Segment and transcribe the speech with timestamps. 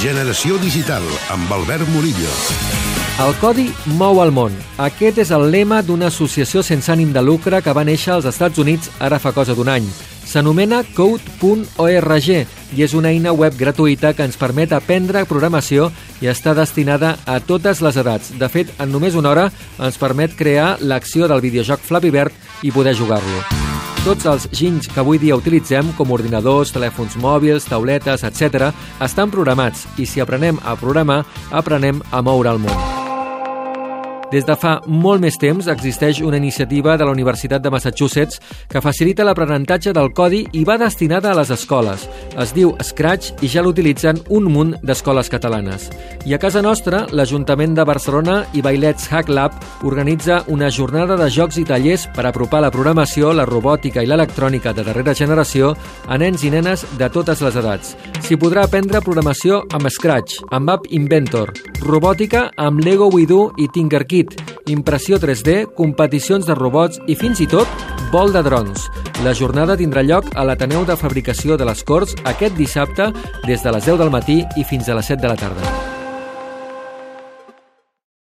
[0.00, 2.30] Generació Digital, amb Albert Murillo.
[3.22, 3.68] El codi
[3.98, 4.54] mou el món.
[4.82, 8.58] Aquest és el lema d'una associació sense ànim de lucre que va néixer als Estats
[8.58, 9.86] Units ara fa cosa d'un any.
[10.26, 16.56] S'anomena Code.org i és una eina web gratuïta que ens permet aprendre programació i està
[16.58, 18.32] destinada a totes les edats.
[18.38, 22.74] De fet, en només una hora ens permet crear l'acció del videojoc Flappy Bird i
[22.74, 23.63] poder jugar-lo.
[24.04, 28.68] Tots els ginys que avui dia utilitzem, com ordinadors, telèfons mòbils, tauletes, etc.,
[29.00, 32.93] estan programats i si aprenem a programar, aprenem a moure el món.
[34.34, 38.80] Des de fa molt més temps existeix una iniciativa de la Universitat de Massachusetts que
[38.82, 42.08] facilita l'aprenentatge del codi i va destinada a les escoles.
[42.42, 45.86] Es diu Scratch i ja l'utilitzen un munt d'escoles catalanes.
[46.26, 49.54] I a casa nostra, l'Ajuntament de Barcelona i Bailets Hack Lab
[49.86, 54.74] organitza una jornada de jocs i tallers per apropar la programació, la robòtica i l'electrònica
[54.74, 55.76] de darrera generació
[56.08, 57.94] a nens i nenes de totes les edats.
[58.24, 61.52] S'hi podrà aprendre programació amb Scratch, amb App Inventor,
[61.84, 64.23] robòtica amb Lego WeDo i Tinkerkit,
[64.70, 67.68] impressió 3D, competicions de robots i fins i tot
[68.12, 68.88] vol de drons.
[69.24, 73.10] La jornada tindrà lloc a l'Ateneu de Fabricació de les Corts aquest dissabte
[73.46, 75.93] des de les 10 del matí i fins a les 7 de la tarda.